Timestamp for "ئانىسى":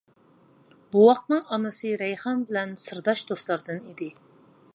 1.57-1.93